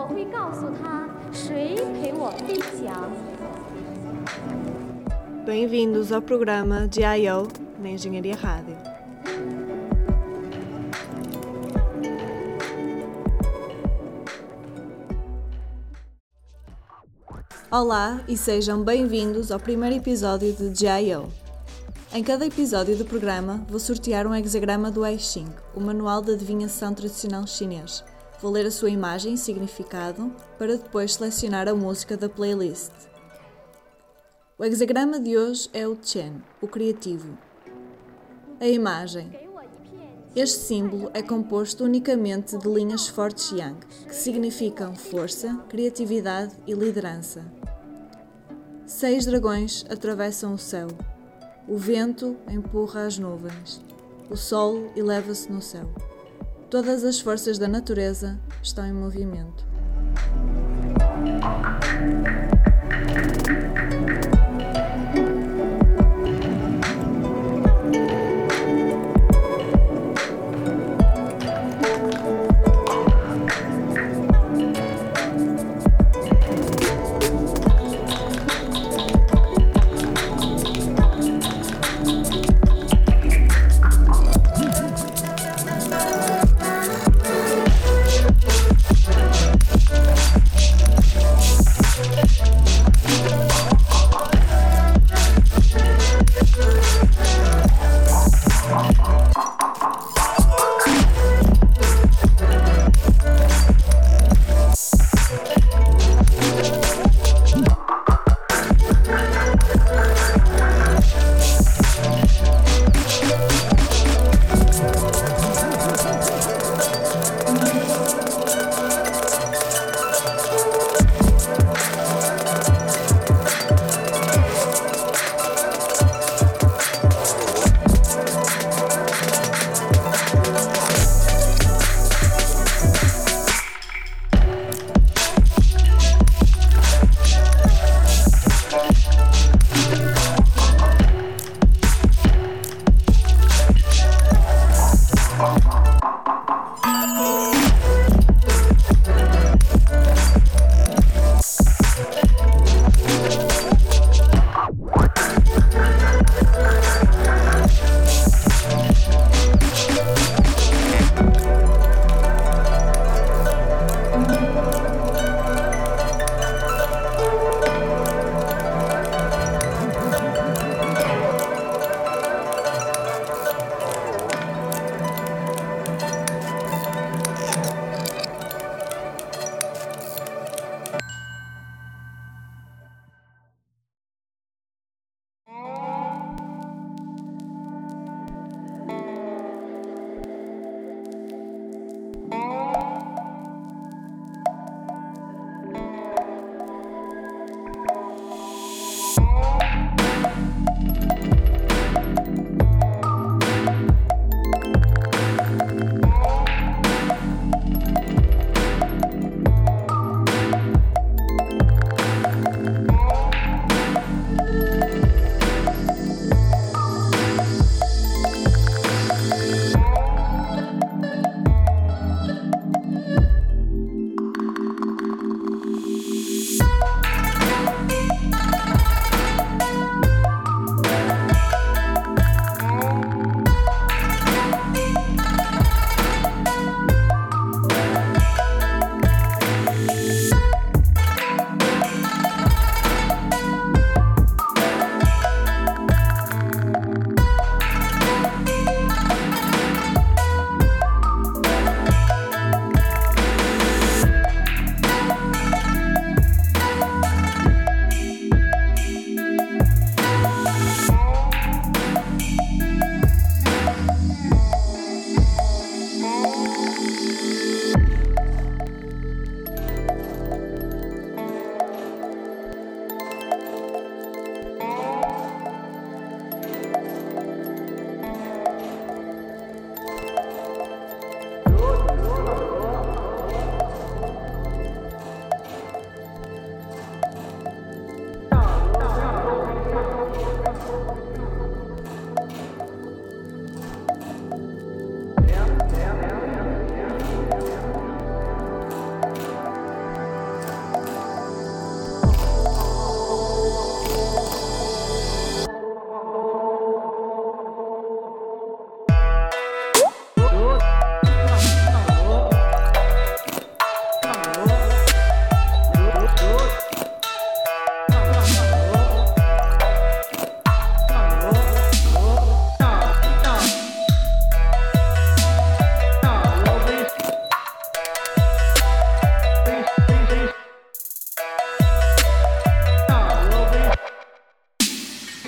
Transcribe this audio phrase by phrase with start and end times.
[0.00, 3.10] 我会告诉他谁陪我飞翔。
[5.44, 7.48] Bem-vindos ao programa GIO
[7.78, 8.76] na Engenharia Rádio.
[17.70, 21.28] Olá e sejam bem-vindos ao primeiro episódio de GIO.
[22.12, 26.32] Em cada episódio do programa vou sortear um hexagrama do I Ching, o manual de
[26.32, 28.02] adivinhação tradicional chinês.
[28.41, 32.91] Vou ler a sua imagem e significado para depois selecionar a música da playlist.
[34.57, 37.37] O hexagrama de hoje é o Chen, o criativo.
[38.59, 39.31] A imagem.
[40.35, 43.77] Este símbolo é composto unicamente de linhas fortes yang,
[44.07, 47.45] que significam força, criatividade e liderança.
[48.87, 50.87] Seis dragões atravessam o céu.
[51.67, 53.83] O vento empurra as nuvens.
[54.31, 55.87] O sol eleva-se no céu.
[56.71, 59.65] Todas as forças da natureza estão em movimento.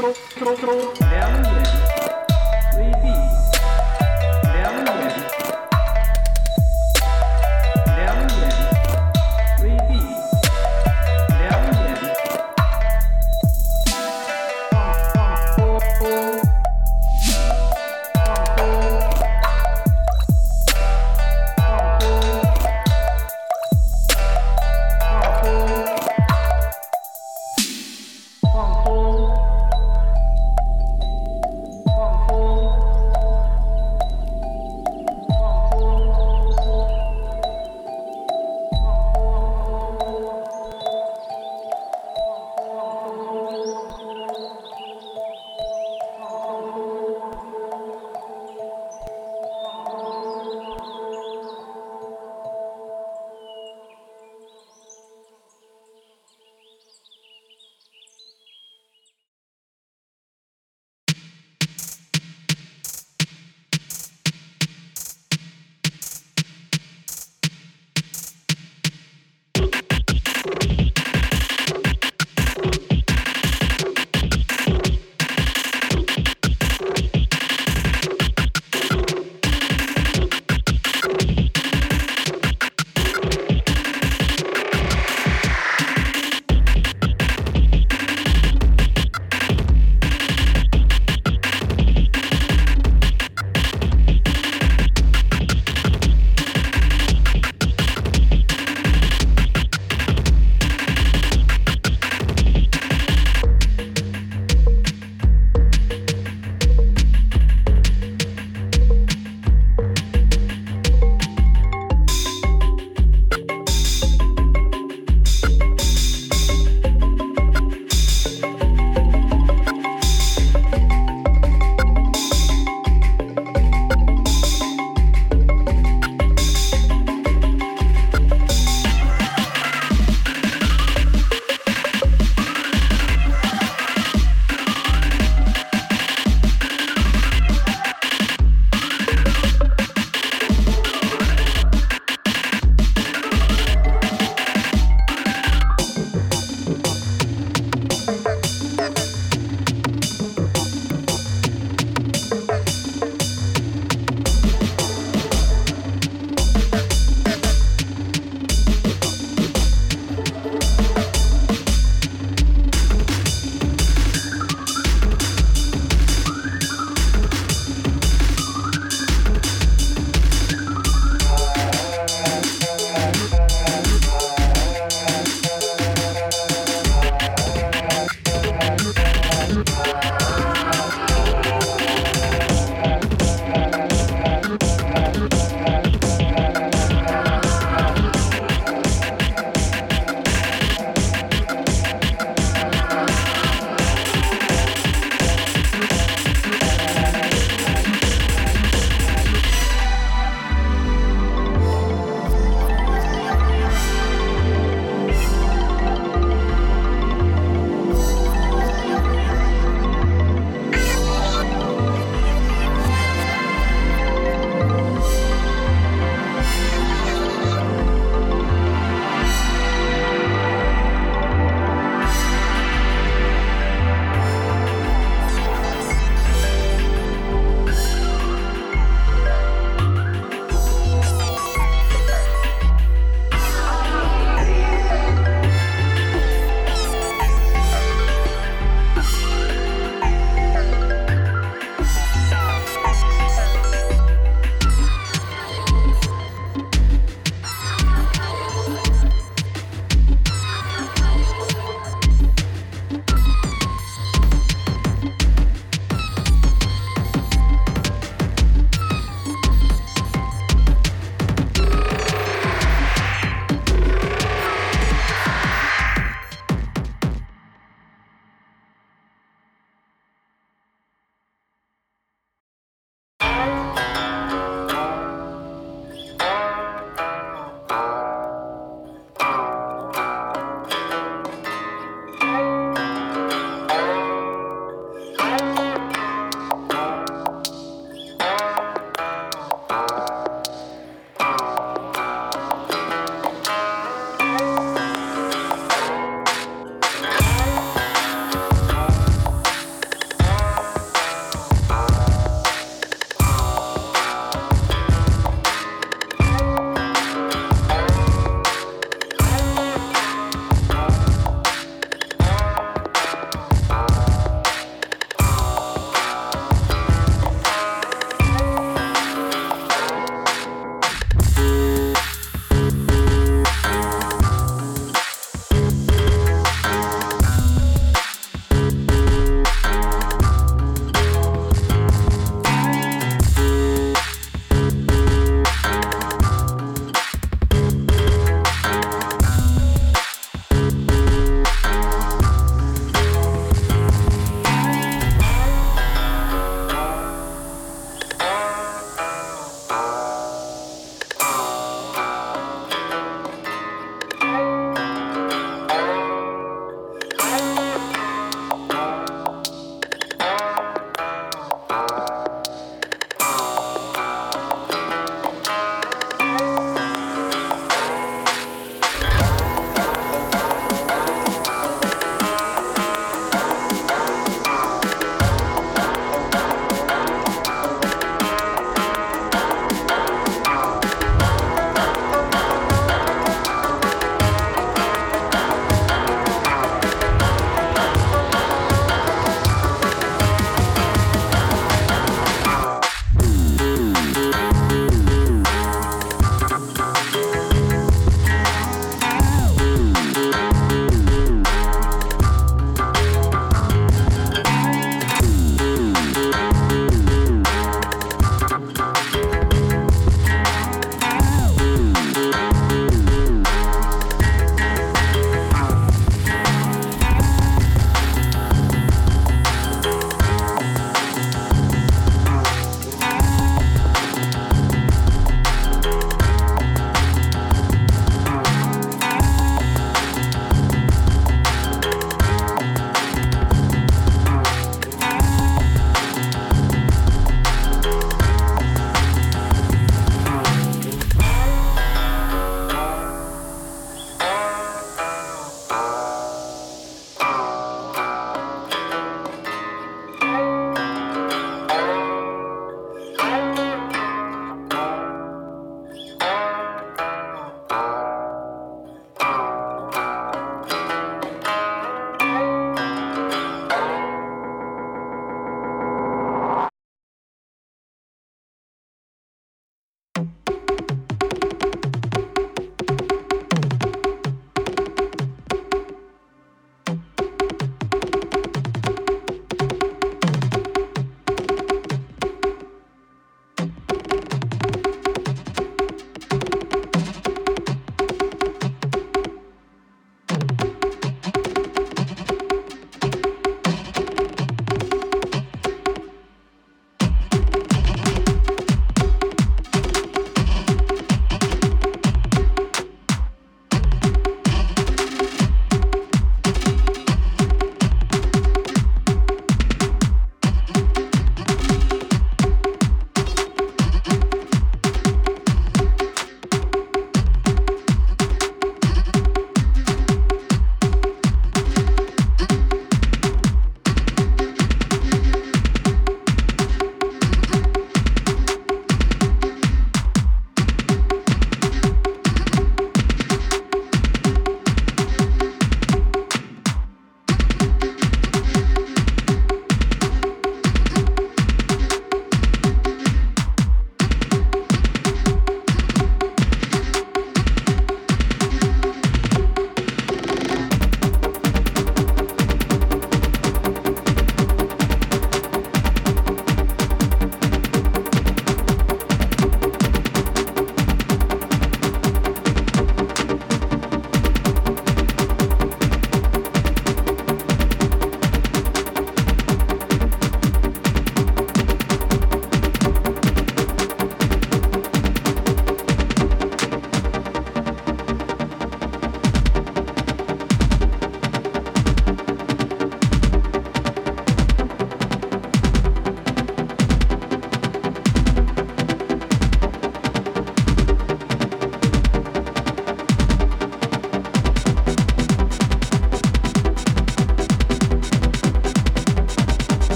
[0.00, 0.92] tro, tro, tro.
[1.12, 1.69] É a mulher.